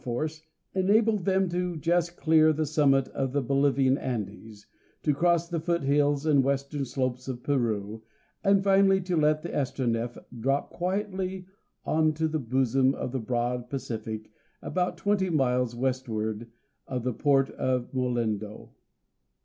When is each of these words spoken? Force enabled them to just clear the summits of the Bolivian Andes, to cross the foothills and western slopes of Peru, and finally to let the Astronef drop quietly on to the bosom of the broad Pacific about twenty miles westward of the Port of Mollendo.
Force 0.03 0.41
enabled 0.73 1.25
them 1.25 1.47
to 1.49 1.77
just 1.77 2.17
clear 2.17 2.51
the 2.51 2.65
summits 2.65 3.09
of 3.09 3.33
the 3.33 3.41
Bolivian 3.43 3.99
Andes, 3.99 4.65
to 5.03 5.13
cross 5.13 5.47
the 5.47 5.59
foothills 5.59 6.25
and 6.25 6.43
western 6.43 6.85
slopes 6.85 7.27
of 7.27 7.43
Peru, 7.43 8.01
and 8.43 8.63
finally 8.63 8.99
to 9.01 9.15
let 9.15 9.43
the 9.43 9.49
Astronef 9.49 10.17
drop 10.39 10.71
quietly 10.71 11.45
on 11.85 12.13
to 12.13 12.27
the 12.27 12.39
bosom 12.39 12.95
of 12.95 13.11
the 13.11 13.19
broad 13.19 13.69
Pacific 13.69 14.31
about 14.59 14.97
twenty 14.97 15.29
miles 15.29 15.75
westward 15.75 16.47
of 16.87 17.03
the 17.03 17.13
Port 17.13 17.51
of 17.51 17.93
Mollendo. 17.93 18.71